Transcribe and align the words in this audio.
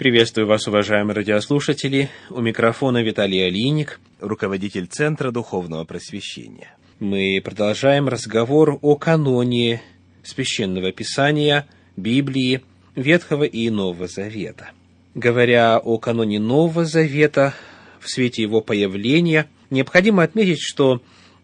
Приветствую 0.00 0.46
вас, 0.46 0.66
уважаемые 0.66 1.14
радиослушатели. 1.14 2.08
У 2.30 2.40
микрофона 2.40 3.02
Виталий 3.02 3.46
Алиник, 3.46 4.00
руководитель 4.18 4.86
Центра 4.86 5.30
Духовного 5.30 5.84
Просвещения. 5.84 6.74
Мы 7.00 7.38
продолжаем 7.44 8.08
разговор 8.08 8.78
о 8.80 8.96
каноне 8.96 9.82
Священного 10.22 10.90
Писания, 10.92 11.66
Библии, 11.98 12.62
Ветхого 12.96 13.44
и 13.44 13.68
Нового 13.68 14.08
Завета. 14.08 14.70
Говоря 15.14 15.76
о 15.76 15.98
каноне 15.98 16.40
Нового 16.40 16.86
Завета 16.86 17.52
в 18.00 18.08
свете 18.08 18.40
его 18.40 18.62
появления, 18.62 19.50
необходимо 19.68 20.22
отметить, 20.22 20.62
что 20.62 21.02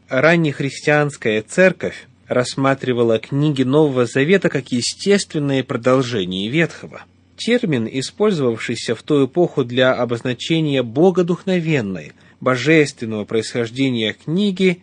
раннехристианская 0.09 1.43
церковь 1.43 2.09
рассматривала 2.27 3.18
книги 3.18 3.64
Нового 3.64 4.07
Завета 4.07 4.48
как 4.48 4.68
естественное 4.73 5.62
продолжение 5.62 6.48
Ветхого. 6.48 7.02
Термин, 7.37 7.89
использовавшийся 7.91 8.95
в 8.95 9.03
ту 9.03 9.27
эпоху 9.27 9.64
для 9.64 9.93
обозначения 9.93 10.82
богодухновенной, 10.82 12.13
божественного 12.40 13.25
происхождения 13.25 14.14
книги, 14.14 14.82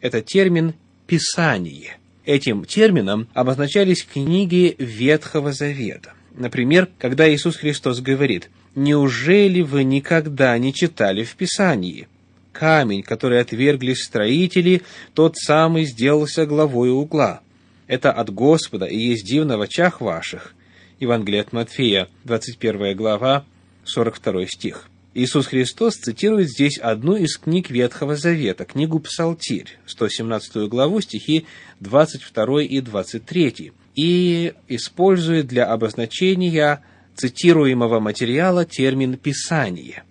это 0.00 0.20
термин 0.20 0.74
«писание». 1.06 1.96
Этим 2.24 2.64
термином 2.64 3.28
обозначались 3.34 4.04
книги 4.04 4.76
Ветхого 4.78 5.52
Завета. 5.52 6.12
Например, 6.34 6.88
когда 6.98 7.32
Иисус 7.32 7.56
Христос 7.56 8.00
говорит 8.00 8.50
«Неужели 8.74 9.60
вы 9.60 9.84
никогда 9.84 10.56
не 10.58 10.72
читали 10.72 11.24
в 11.24 11.34
Писании?» 11.34 12.08
Камень, 12.52 13.02
который 13.02 13.40
отвергли 13.40 13.94
строители, 13.94 14.82
тот 15.14 15.36
самый 15.36 15.84
сделался 15.84 16.46
главой 16.46 16.90
угла. 16.90 17.40
Это 17.86 18.12
от 18.12 18.30
Господа 18.30 18.86
и 18.86 18.96
есть 18.96 19.26
дивно 19.26 19.58
в 19.58 19.62
очах 19.62 20.00
ваших. 20.00 20.54
Евангелие 21.02 21.40
от 21.40 21.52
Матфея, 21.52 22.08
21 22.24 22.96
глава, 22.96 23.44
42 23.84 24.46
стих. 24.46 24.88
Иисус 25.14 25.46
Христос 25.46 25.96
цитирует 25.96 26.48
здесь 26.48 26.78
одну 26.78 27.16
из 27.16 27.38
книг 27.38 27.70
Ветхого 27.70 28.14
Завета, 28.14 28.64
книгу 28.64 29.00
Псалтирь, 29.00 29.78
117 29.86 30.68
главу, 30.68 31.00
стихи 31.00 31.44
22 31.80 32.62
и 32.62 32.80
23, 32.80 33.72
и 33.96 34.54
использует 34.68 35.48
для 35.48 35.66
обозначения 35.66 36.84
цитируемого 37.16 37.98
материала 37.98 38.64
термин 38.64 39.16
«писание». 39.16 40.04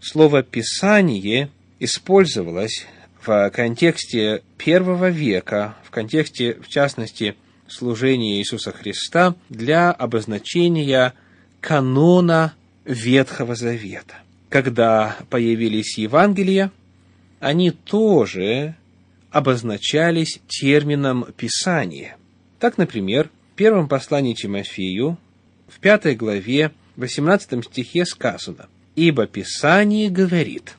Слово 0.00 0.44
«писание» 0.44 1.50
использовалась 1.80 2.86
в 3.20 3.50
контексте 3.50 4.42
первого 4.56 5.10
века, 5.10 5.76
в 5.82 5.90
контексте, 5.90 6.54
в 6.54 6.68
частности, 6.68 7.34
служения 7.70 8.38
Иисуса 8.38 8.72
Христа 8.72 9.34
для 9.48 9.90
обозначения 9.90 11.14
канона 11.60 12.54
Ветхого 12.84 13.54
Завета. 13.54 14.16
Когда 14.48 15.16
появились 15.30 15.96
Евангелия, 15.98 16.72
они 17.38 17.70
тоже 17.70 18.74
обозначались 19.30 20.40
термином 20.48 21.26
«писание». 21.36 22.16
Так, 22.58 22.78
например, 22.78 23.30
в 23.52 23.56
первом 23.56 23.88
послании 23.88 24.34
Тимофею, 24.34 25.18
в 25.68 25.78
пятой 25.78 26.14
главе, 26.14 26.72
18 26.96 27.64
стихе 27.64 28.04
сказано 28.04 28.68
«Ибо 28.96 29.26
Писание 29.26 30.10
говорит, 30.10 30.76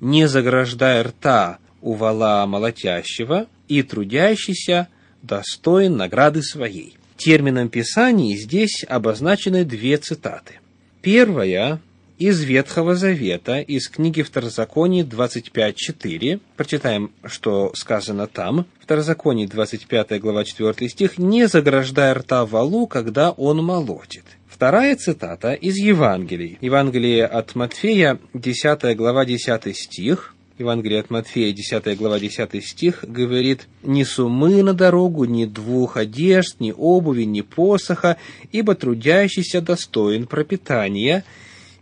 не 0.00 0.28
заграждай 0.28 1.02
рта 1.02 1.58
у 1.80 1.94
вала 1.94 2.46
молотящего, 2.46 3.46
и 3.68 3.82
трудящийся 3.82 4.88
достоин 5.24 5.96
награды 5.96 6.42
своей. 6.42 6.96
Термином 7.16 7.68
Писаний 7.68 8.36
здесь 8.36 8.84
обозначены 8.88 9.64
две 9.64 9.96
цитаты. 9.96 10.60
Первая 11.00 11.80
из 12.18 12.42
Ветхого 12.42 12.94
Завета, 12.94 13.60
из 13.60 13.88
книги 13.88 14.22
Второзаконий 14.22 15.02
25.4. 15.02 16.40
Прочитаем, 16.56 17.10
что 17.24 17.72
сказано 17.74 18.26
там. 18.26 18.66
Второзаконие 18.80 19.48
25 19.48 20.20
глава 20.20 20.44
4 20.44 20.88
стих. 20.88 21.18
«Не 21.18 21.48
заграждай 21.48 22.12
рта 22.12 22.44
валу, 22.44 22.86
когда 22.86 23.30
он 23.30 23.64
молотит». 23.64 24.24
Вторая 24.48 24.94
цитата 24.94 25.52
из 25.52 25.76
Евангелий. 25.76 26.58
Евангелие 26.60 27.26
от 27.26 27.56
Матфея, 27.56 28.20
10 28.34 28.96
глава, 28.96 29.24
10 29.24 29.76
стих. 29.76 30.33
Евангелие 30.56 31.00
от 31.00 31.10
Матфея, 31.10 31.52
10 31.52 31.98
глава, 31.98 32.20
10 32.20 32.64
стих, 32.64 33.04
говорит, 33.06 33.66
«Ни 33.82 34.04
сумы 34.04 34.62
на 34.62 34.72
дорогу, 34.72 35.24
ни 35.24 35.46
двух 35.46 35.96
одежд, 35.96 36.60
ни 36.60 36.72
обуви, 36.76 37.24
ни 37.24 37.40
посоха, 37.40 38.18
ибо 38.52 38.76
трудящийся 38.76 39.60
достоин 39.60 40.26
пропитания». 40.26 41.24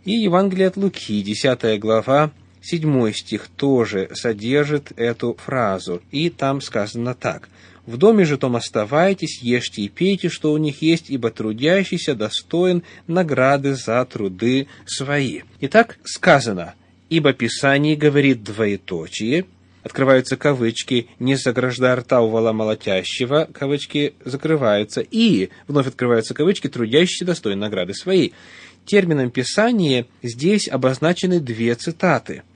И 0.05 0.13
Евангелие 0.13 0.67
от 0.67 0.77
Луки, 0.77 1.21
10 1.21 1.79
глава, 1.79 2.31
7 2.63 3.13
стих 3.13 3.47
тоже 3.55 4.09
содержит 4.13 4.91
эту 4.95 5.35
фразу. 5.35 6.01
И 6.09 6.31
там 6.31 6.59
сказано 6.59 7.13
так. 7.13 7.49
В 7.85 7.97
доме 7.97 8.25
же 8.25 8.37
том 8.37 8.55
оставайтесь, 8.55 9.41
ешьте 9.43 9.83
и 9.83 9.89
пейте, 9.89 10.29
что 10.29 10.51
у 10.51 10.57
них 10.57 10.81
есть, 10.81 11.11
ибо 11.11 11.29
трудящийся 11.29 12.15
достоин 12.15 12.81
награды 13.05 13.75
за 13.75 14.03
труды 14.05 14.67
свои. 14.87 15.41
Итак, 15.59 15.99
сказано, 16.03 16.73
ибо 17.13 17.31
Писание 17.31 17.95
говорит 17.95 18.43
двоеточие, 18.43 19.45
открываются 19.83 20.35
кавычки, 20.35 21.09
не 21.19 21.35
загражда 21.35 21.95
рта 21.95 22.21
у 22.21 22.29
вала 22.31 22.53
молотящего, 22.53 23.47
кавычки 23.53 24.15
закрываются, 24.25 25.01
и 25.01 25.49
вновь 25.67 25.85
открываются 25.85 26.33
кавычки, 26.33 26.69
трудящийся 26.69 27.25
достоин 27.25 27.59
награды 27.59 27.93
своей. 27.93 28.33
Термином 28.85 29.29
Писания 29.29 30.07
здесь 30.23 30.67
обозначены 30.67 31.39
две 31.39 31.75
цитаты– 31.75 32.41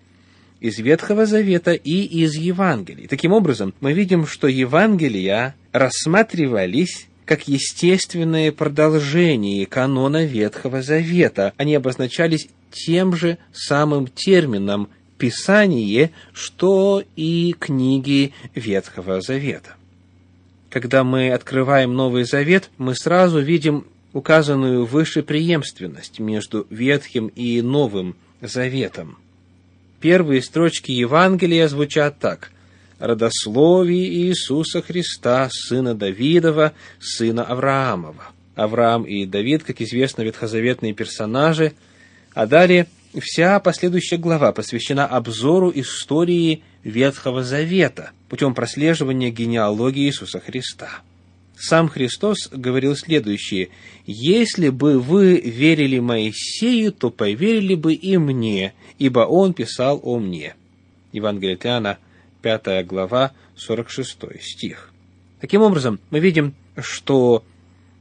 из 0.59 0.79
Ветхого 0.79 1.27
Завета 1.27 1.73
и 1.73 2.01
из 2.01 2.33
Евангелий. 2.33 3.05
Таким 3.05 3.33
образом, 3.33 3.75
мы 3.79 3.93
видим, 3.93 4.25
что 4.25 4.47
Евангелия 4.47 5.53
рассматривались 5.71 7.05
как 7.25 7.47
естественное 7.47 8.51
продолжение 8.51 9.67
канона 9.67 10.25
Ветхого 10.25 10.81
Завета. 10.81 11.53
Они 11.57 11.75
обозначались 11.75 12.47
тем 12.71 13.15
же 13.15 13.37
самым 13.53 14.07
термином 14.07 14.89
«писание», 15.17 16.11
что 16.33 17.03
и 17.15 17.55
книги 17.57 18.33
Ветхого 18.55 19.21
Завета. 19.21 19.75
Когда 20.69 21.03
мы 21.03 21.31
открываем 21.31 21.93
Новый 21.93 22.23
Завет, 22.23 22.69
мы 22.77 22.95
сразу 22.95 23.39
видим 23.39 23.85
указанную 24.13 24.85
выше 24.85 25.23
преемственность 25.23 26.19
между 26.19 26.67
Ветхим 26.69 27.27
и 27.27 27.61
Новым 27.61 28.15
Заветом– 28.41 29.17
Первые 29.99 30.43
строчки 30.43 30.91
Евангелия 30.91 31.67
звучат 31.67 32.19
так. 32.19 32.51
«Родословие 32.99 34.07
Иисуса 34.07 34.81
Христа, 34.81 35.49
сына 35.51 35.95
Давидова, 35.95 36.73
сына 36.99 37.43
Авраамова». 37.43 38.31
Авраам 38.55 39.03
и 39.03 39.25
Давид, 39.25 39.63
как 39.63 39.81
известно, 39.81 40.23
ветхозаветные 40.23 40.93
персонажи, 40.93 41.73
а 42.37 42.45
далее 42.45 42.85
вся 43.19 43.59
последующая 43.59 44.17
глава 44.17 44.51
посвящена 44.51 45.07
обзору 45.07 45.71
истории 45.73 46.61
Ветхого 46.83 47.41
Завета 47.41 48.11
путем 48.29 48.53
прослеживания 48.53 49.31
генеалогии 49.31 50.03
Иисуса 50.05 50.39
Христа. 50.39 51.01
Сам 51.57 51.89
Христос 51.89 52.47
говорил 52.51 52.95
следующее. 52.95 53.69
«Если 54.05 54.69
бы 54.69 54.99
вы 54.99 55.39
верили 55.39 55.97
Моисею, 55.97 56.91
то 56.91 57.09
поверили 57.09 57.73
бы 57.73 57.95
и 57.95 58.17
мне, 58.19 58.75
ибо 58.99 59.21
он 59.21 59.55
писал 59.55 59.99
о 60.03 60.19
мне». 60.19 60.53
Евангелие 61.13 61.55
от 61.55 61.65
Иоанна, 61.65 61.97
5 62.43 62.85
глава, 62.85 63.31
46 63.55 64.39
стих. 64.43 64.91
Таким 65.41 65.63
образом, 65.63 65.99
мы 66.11 66.19
видим, 66.19 66.53
что 66.77 67.43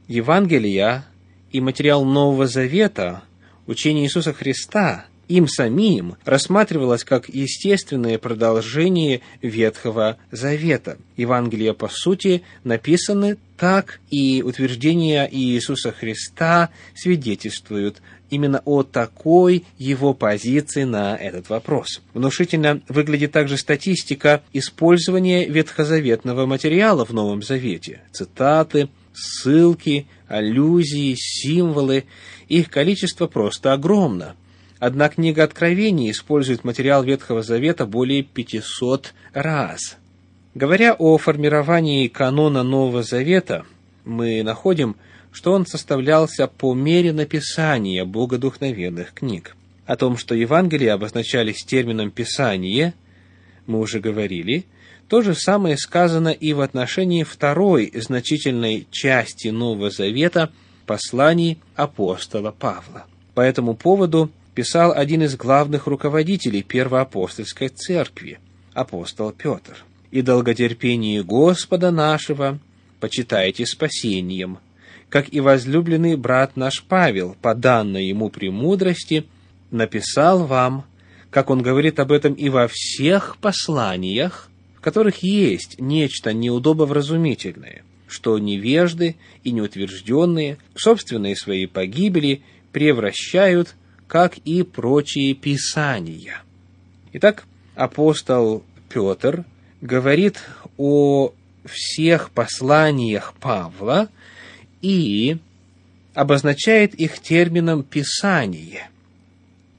Евангелия 0.07 1.07
и 1.51 1.59
материал 1.59 2.05
Нового 2.05 2.45
Завета, 2.45 3.23
учение 3.67 4.05
Иисуса 4.05 4.33
Христа– 4.33 5.05
им 5.27 5.47
самим 5.47 6.15
рассматривалось 6.23 7.03
как 7.03 7.29
естественное 7.29 8.17
продолжение 8.17 9.21
Ветхого 9.41 10.17
Завета. 10.31 10.97
Евангелия, 11.17 11.73
по 11.73 11.89
сути, 11.89 12.43
написаны 12.63 13.37
так, 13.57 13.99
и 14.09 14.41
утверждения 14.43 15.27
Иисуса 15.29 15.91
Христа 15.91 16.69
свидетельствуют 16.95 18.01
именно 18.29 18.61
о 18.65 18.83
такой 18.83 19.65
его 19.77 20.13
позиции 20.13 20.83
на 20.83 21.15
этот 21.15 21.49
вопрос. 21.49 22.01
Внушительно 22.13 22.81
выглядит 22.87 23.31
также 23.31 23.57
статистика 23.57 24.43
использования 24.53 25.47
ветхозаветного 25.47 26.45
материала 26.45 27.05
в 27.05 27.13
Новом 27.13 27.41
Завете. 27.41 28.01
Цитаты, 28.11 28.89
ссылки, 29.17 30.07
аллюзии, 30.27 31.15
символы. 31.17 32.05
Их 32.47 32.69
количество 32.69 33.27
просто 33.27 33.73
огромно– 33.73 34.35
Одна 34.79 35.09
книга 35.09 35.43
Откровений 35.43 36.11
использует 36.11 36.63
материал 36.63 37.03
Ветхого 37.03 37.41
Завета 37.41 37.87
более 37.87 38.21
500 38.21 39.13
раз. 39.33 39.97
Говоря 40.53 40.93
о 40.93 41.17
формировании 41.17 42.07
канона 42.07 42.61
Нового 42.61 43.01
Завета, 43.01 43.65
мы 44.05 44.43
находим, 44.43 44.95
что 45.31 45.53
он 45.53 45.65
составлялся 45.65 46.47
по 46.47 46.75
мере 46.75 47.11
написания 47.11 48.05
богодухновенных 48.05 49.13
книг. 49.15 49.55
О 49.87 49.95
том, 49.95 50.15
что 50.15 50.35
Евангелия 50.35 50.93
обозначались 50.93 51.65
термином 51.65 52.11
«писание», 52.11 52.93
мы 53.65 53.79
уже 53.79 53.99
говорили. 53.99 54.65
То 55.07 55.21
же 55.21 55.35
самое 55.35 55.77
сказано 55.77 56.29
и 56.29 56.53
в 56.53 56.61
отношении 56.61 57.23
второй 57.23 57.91
значительной 57.95 58.87
части 58.91 59.47
Нового 59.47 59.89
Завета 59.89 60.51
посланий 60.85 61.59
апостола 61.75 62.51
Павла. 62.51 63.05
По 63.33 63.41
этому 63.41 63.75
поводу 63.75 64.29
писал 64.53 64.91
один 64.91 65.23
из 65.23 65.35
главных 65.35 65.87
руководителей 65.87 66.61
Первоапостольской 66.61 67.69
церкви, 67.69 68.39
апостол 68.73 69.31
Петр. 69.31 69.85
«И 70.11 70.21
долготерпение 70.21 71.23
Господа 71.23 71.91
нашего 71.91 72.59
почитайте 72.99 73.65
спасением, 73.65 74.59
как 75.09 75.33
и 75.33 75.39
возлюбленный 75.39 76.15
брат 76.15 76.57
наш 76.57 76.83
Павел, 76.83 77.35
по 77.41 77.55
данной 77.55 78.07
ему 78.07 78.29
премудрости, 78.29 79.25
написал 79.71 80.45
вам, 80.45 80.85
как 81.29 81.49
он 81.49 81.61
говорит 81.61 81.99
об 81.99 82.11
этом 82.11 82.33
и 82.33 82.49
во 82.49 82.67
всех 82.67 83.37
посланиях, 83.37 84.49
которых 84.87 85.21
есть 85.21 85.81
нечто 85.81 86.31
неудобовразумительное, 86.31 87.83
что 88.07 88.39
невежды 88.39 89.17
и 89.43 89.51
неутвержденные 89.51 90.59
к 90.73 90.79
собственной 90.79 91.35
своей 91.35 91.67
погибели 91.67 92.41
превращают 92.71 93.75
как 94.07 94.37
и 94.37 94.63
прочие 94.63 95.33
писания. 95.33 96.41
Итак, 97.11 97.43
апостол 97.75 98.63
Петр 98.87 99.43
говорит 99.81 100.39
о 100.77 101.33
всех 101.65 102.31
посланиях 102.31 103.33
Павла 103.41 104.07
и 104.81 105.35
обозначает 106.13 106.95
их 106.95 107.19
термином 107.19 107.83
«писание». 107.83 108.89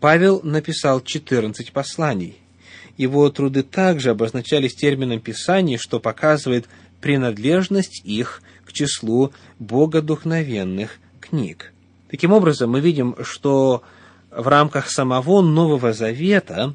Павел 0.00 0.42
написал 0.42 1.00
14 1.00 1.72
посланий. 1.72 2.36
Его 2.98 3.30
труды 3.30 3.62
также 3.62 4.10
обозначались 4.10 4.74
термином 4.74 5.20
«писание», 5.20 5.78
что 5.78 6.00
показывает 6.00 6.68
принадлежность 7.00 8.02
их 8.04 8.42
к 8.66 8.72
числу 8.72 9.32
богодухновенных 9.60 10.98
книг. 11.20 11.72
Таким 12.10 12.32
образом, 12.32 12.72
мы 12.72 12.80
видим, 12.80 13.14
что 13.22 13.82
в 14.32 14.48
рамках 14.48 14.90
самого 14.90 15.40
Нового 15.42 15.92
Завета 15.92 16.74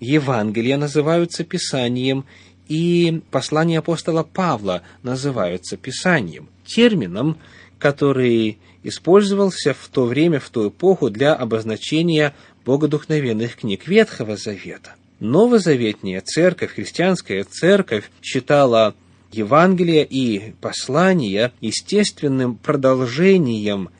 Евангелия 0.00 0.78
называются 0.78 1.44
Писанием, 1.44 2.24
и 2.66 3.20
послания 3.30 3.80
апостола 3.80 4.22
Павла 4.22 4.82
называются 5.02 5.76
Писанием, 5.76 6.48
термином, 6.64 7.36
который 7.78 8.58
использовался 8.82 9.74
в 9.74 9.88
то 9.88 10.06
время, 10.06 10.40
в 10.40 10.48
ту 10.48 10.70
эпоху 10.70 11.10
для 11.10 11.34
обозначения 11.34 12.34
богодухновенных 12.64 13.56
книг 13.56 13.86
Ветхого 13.86 14.38
Завета. 14.38 14.94
Новозаветняя 15.20 16.22
церковь, 16.22 16.72
христианская 16.74 17.44
церковь 17.44 18.10
считала 18.22 18.94
Евангелие 19.30 20.04
и 20.04 20.54
послания 20.62 21.52
естественным 21.60 22.56
продолжением 22.56 23.90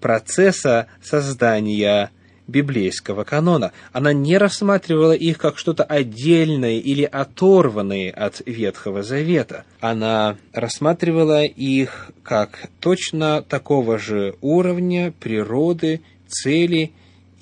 процесса 0.00 0.86
создания 1.02 2.12
библейского 2.46 3.24
канона. 3.24 3.72
Она 3.92 4.12
не 4.12 4.38
рассматривала 4.38 5.12
их 5.12 5.38
как 5.38 5.58
что-то 5.58 5.82
отдельное 5.82 6.78
или 6.78 7.02
оторванное 7.02 8.12
от 8.12 8.42
Ветхого 8.46 9.02
Завета. 9.02 9.64
Она 9.80 10.36
рассматривала 10.52 11.44
их 11.44 12.12
как 12.22 12.68
точно 12.78 13.42
такого 13.42 13.98
же 13.98 14.36
уровня 14.40 15.12
природы, 15.18 16.02
цели 16.28 16.92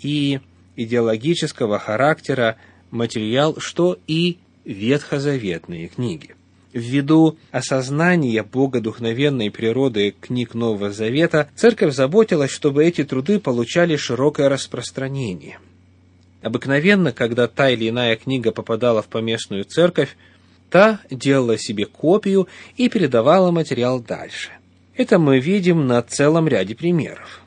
и 0.01 0.41
идеологического 0.77 1.79
характера 1.79 2.57
материал, 2.93 3.57
что 3.59 3.99
и 4.07 4.39
ветхозаветные 4.65 5.89
книги. 5.89 6.35
Ввиду 6.73 7.37
осознания 7.51 8.43
богодухновенной 8.43 9.51
природы 9.51 10.15
книг 10.19 10.55
Нового 10.55 10.91
Завета, 10.91 11.51
Церковь 11.55 11.95
заботилась, 11.95 12.51
чтобы 12.51 12.85
эти 12.85 13.05
труды 13.05 13.39
получали 13.39 13.97
широкое 13.97 14.49
распространение. 14.49 15.59
Обыкновенно, 16.41 17.13
когда 17.13 17.47
та 17.47 17.71
или 17.71 17.89
иная 17.89 18.17
книга 18.17 18.53
попадала 18.53 19.03
в 19.03 19.09
поместную 19.09 19.65
церковь, 19.65 20.17
та 20.71 21.01
делала 21.11 21.59
себе 21.59 21.85
копию 21.85 22.49
и 22.77 22.89
передавала 22.89 23.51
материал 23.51 24.01
дальше. 24.01 24.51
Это 24.97 25.19
мы 25.19 25.39
видим 25.39 25.87
на 25.87 26.03
целом 26.03 26.49
ряде 26.49 26.75
примеров. 26.75 27.43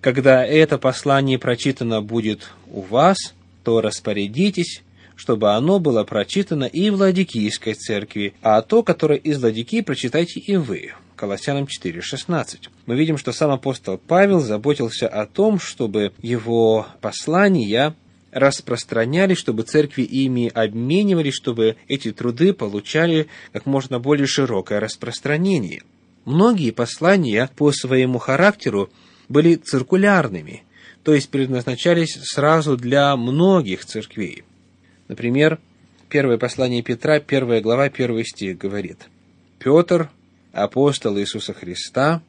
Когда 0.00 0.44
это 0.44 0.78
послание 0.78 1.38
прочитано 1.38 2.02
будет 2.02 2.50
у 2.70 2.80
вас, 2.80 3.34
то 3.64 3.80
распорядитесь, 3.80 4.82
чтобы 5.16 5.52
оно 5.52 5.78
было 5.78 6.04
прочитано 6.04 6.64
и 6.64 6.90
в 6.90 6.96
Ладикийской 6.96 7.74
церкви, 7.74 8.34
а 8.42 8.60
то, 8.62 8.82
которое 8.82 9.18
из 9.18 9.42
Ладикии, 9.42 9.80
прочитайте 9.80 10.40
и 10.40 10.56
вы. 10.56 10.92
Колоссянам 11.16 11.64
4.16. 11.64 12.68
Мы 12.86 12.96
видим, 12.96 13.16
что 13.16 13.32
сам 13.32 13.50
апостол 13.50 13.98
Павел 13.98 14.40
заботился 14.40 15.08
о 15.08 15.26
том, 15.26 15.58
чтобы 15.60 16.12
его 16.20 16.86
послания 17.00 17.94
распространялись, 18.32 19.38
чтобы 19.38 19.62
церкви 19.62 20.02
ими 20.02 20.50
обменивались, 20.52 21.34
чтобы 21.34 21.76
эти 21.86 22.10
труды 22.12 22.52
получали 22.52 23.28
как 23.52 23.64
можно 23.64 24.00
более 24.00 24.26
широкое 24.26 24.80
распространение. 24.80 25.82
Многие 26.24 26.72
послания 26.72 27.48
по 27.54 27.70
своему 27.70 28.18
характеру 28.18 28.90
были 29.28 29.54
циркулярными, 29.54 30.64
то 31.04 31.14
есть 31.14 31.28
предназначались 31.28 32.18
сразу 32.22 32.76
для 32.76 33.14
многих 33.16 33.84
церквей. 33.84 34.42
Например, 35.06 35.60
первое 36.08 36.38
послание 36.38 36.82
Петра, 36.82 37.20
первая 37.20 37.60
глава, 37.60 37.90
первый 37.90 38.24
стих 38.24 38.56
говорит. 38.56 39.08
«Петр, 39.58 40.10
апостол 40.52 41.18
Иисуса 41.18 41.52
Христа, 41.52 42.22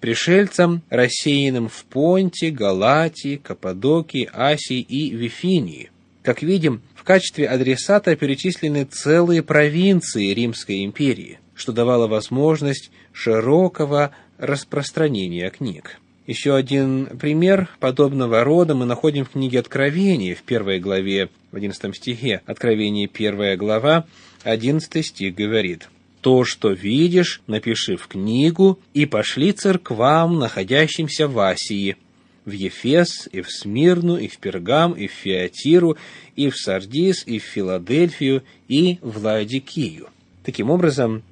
пришельцам, 0.00 0.82
рассеянным 0.88 1.68
в 1.68 1.84
Понте, 1.84 2.50
Галатии, 2.50 3.36
Каппадокии, 3.36 4.28
Асии 4.32 4.80
и 4.80 5.10
Вифинии». 5.10 5.90
Как 6.22 6.42
видим, 6.42 6.80
в 6.94 7.04
качестве 7.04 7.46
адресата 7.46 8.16
перечислены 8.16 8.86
целые 8.86 9.42
провинции 9.42 10.32
Римской 10.32 10.82
империи, 10.82 11.38
что 11.54 11.72
давало 11.72 12.06
возможность 12.06 12.90
широкого 13.12 14.12
распространения 14.38 15.50
книг. 15.50 15.98
Еще 16.26 16.54
один 16.54 17.18
пример 17.18 17.68
подобного 17.80 18.44
рода 18.44 18.74
мы 18.74 18.86
находим 18.86 19.26
в 19.26 19.30
книге 19.30 19.58
Откровения 19.58 20.34
в 20.34 20.42
первой 20.42 20.80
главе, 20.80 21.28
в 21.52 21.56
одиннадцатом 21.56 21.92
стихе. 21.92 22.40
Откровение 22.46 23.08
первая 23.08 23.58
глава, 23.58 24.06
одиннадцатый 24.42 25.02
стих 25.02 25.34
говорит 25.34 25.90
«То, 26.22 26.44
что 26.44 26.70
видишь, 26.70 27.42
напиши 27.46 27.98
в 27.98 28.06
книгу, 28.06 28.78
и 28.94 29.04
пошли 29.04 29.52
церквам, 29.52 30.38
находящимся 30.38 31.28
в 31.28 31.38
Асии, 31.38 31.98
в 32.46 32.52
Ефес, 32.52 33.28
и 33.30 33.42
в 33.42 33.50
Смирну, 33.50 34.16
и 34.16 34.26
в 34.26 34.38
Пергам, 34.38 34.92
и 34.92 35.08
в 35.08 35.12
Фиатиру, 35.12 35.98
и 36.36 36.48
в 36.48 36.56
Сардис, 36.56 37.24
и 37.26 37.38
в 37.38 37.42
Филадельфию, 37.42 38.44
и 38.68 38.98
в 39.02 39.22
Ладикию». 39.22 40.08
Таким 40.42 40.70
образом, 40.70 41.22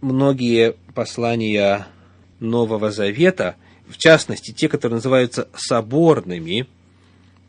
многие 0.00 0.74
послания 0.92 1.86
Нового 2.40 2.90
Завета– 2.90 3.54
в 3.92 3.98
частности, 3.98 4.52
те, 4.52 4.68
которые 4.68 4.96
называются 4.96 5.48
соборными, 5.54 6.66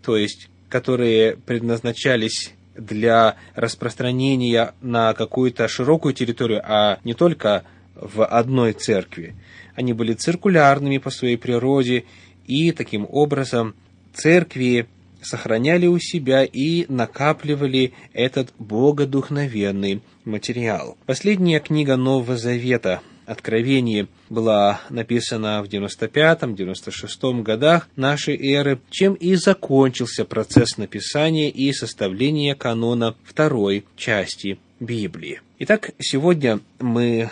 то 0.04 0.18
есть 0.18 0.50
которые 0.70 1.38
предназначались 1.38 2.54
для 2.76 3.38
распространения 3.56 4.74
на 4.82 5.14
какую-то 5.14 5.68
широкую 5.68 6.14
территорию, 6.14 6.62
а 6.64 7.00
не 7.04 7.14
только 7.14 7.64
в 7.96 8.26
одной 8.26 8.74
церкви. 8.74 9.36
Они 9.76 9.94
были 9.94 10.14
циркулярными 10.14 10.98
по 10.98 11.10
своей 11.10 11.38
природе, 11.38 12.06
и 12.46 12.72
таким 12.72 13.08
образом 13.10 13.76
церкви 14.14 14.88
сохраняли 15.22 15.88
у 15.88 16.00
себя 16.00 16.44
и 16.44 16.86
накапливали 16.92 17.94
этот 18.14 18.54
богодухновенный 18.60 20.02
материал. 20.26 20.98
Последняя 21.06 21.60
книга 21.60 21.96
Нового 21.96 22.36
Завета 22.36 23.02
Откровение 23.25 24.08
была 24.30 24.82
написана 24.89 25.63
в 25.63 25.68
95-96 25.68 27.42
годах 27.42 27.88
нашей 27.96 28.36
эры, 28.36 28.82
чем 28.89 29.13
и 29.13 29.36
закончился 29.36 30.25
процесс 30.25 30.77
написания 30.77 31.50
и 31.50 31.72
составления 31.72 32.56
канона 32.56 33.15
второй 33.24 33.86
части 33.96 34.60
Библии. 34.80 35.42
Итак, 35.60 35.92
сегодня 36.00 36.60
мы 36.80 37.30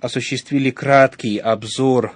осуществили 0.00 0.70
краткий 0.70 1.38
обзор 1.38 2.14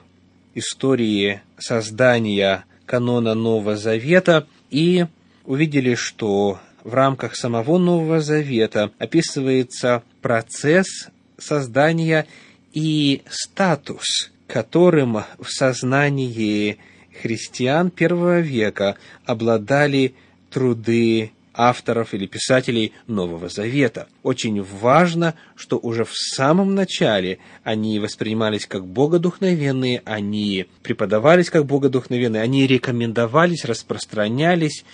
истории 0.54 1.42
создания 1.59 2.64
канона 2.87 3.35
Нового 3.35 3.76
Завета 3.76 4.47
и 4.71 5.07
увидели, 5.45 5.95
что 5.95 6.61
в 6.85 6.95
рамках 6.95 7.37
самого 7.37 7.78
Нового 7.78 8.21
Завета 8.21 8.90
описывается 8.99 10.02
процесс 10.21 11.09
создания 11.38 12.26
и 12.73 13.23
статус 13.29 14.33
которым 14.52 15.25
в 15.38 15.49
сознании 15.49 16.76
христиан 17.23 17.91
первого 17.91 18.41
века 18.41 18.97
обладали 19.25 20.14
труды 20.50 21.33
авторов 21.55 22.12
или 22.12 22.26
писателей 22.26 22.93
Нового 23.07 23.49
Завета. 23.49 24.09
Очень 24.23 24.62
важно, 24.62 25.35
что 25.57 25.79
уже 25.79 26.05
в 26.05 26.14
самом 26.14 26.75
начале 26.75 27.38
они 27.64 27.99
воспринимались 27.99 28.67
как 28.67 28.87
богодухновенные, 28.87 30.02
они 30.05 30.67
преподавались 30.83 31.49
как 31.49 31.64
богодухновенные, 31.64 32.43
они 32.43 32.67
рекомендовались, 32.67 33.64
распространялись, 33.64 34.85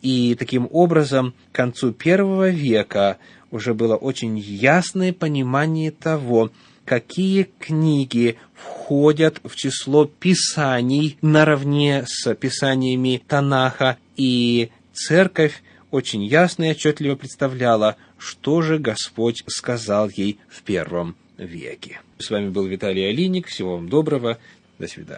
и 0.00 0.34
таким 0.34 0.66
образом 0.70 1.34
к 1.52 1.56
концу 1.56 1.92
первого 1.92 2.48
века 2.48 3.18
уже 3.50 3.74
было 3.74 3.96
очень 3.96 4.38
ясное 4.38 5.12
понимание 5.12 5.90
того, 5.90 6.50
какие 6.84 7.48
книги 7.58 8.36
входят 8.54 9.40
в 9.44 9.56
число 9.56 10.06
писаний 10.06 11.18
наравне 11.22 12.04
с 12.06 12.34
писаниями 12.34 13.22
Танаха, 13.26 13.98
и 14.16 14.70
церковь 14.92 15.62
очень 15.90 16.24
ясно 16.24 16.64
и 16.64 16.70
отчетливо 16.70 17.14
представляла, 17.14 17.96
что 18.18 18.62
же 18.62 18.78
Господь 18.78 19.44
сказал 19.46 20.08
ей 20.08 20.38
в 20.48 20.62
первом 20.62 21.16
веке. 21.38 22.00
С 22.18 22.30
вами 22.30 22.48
был 22.48 22.66
Виталий 22.66 23.08
Алиник. 23.08 23.46
Всего 23.48 23.76
вам 23.76 23.88
доброго. 23.88 24.38
До 24.78 24.88
свидания. 24.88 25.12